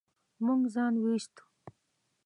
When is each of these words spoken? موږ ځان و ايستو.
موږ 0.45 0.61
ځان 0.73 0.93
و 0.97 1.03
ايستو. 1.11 1.43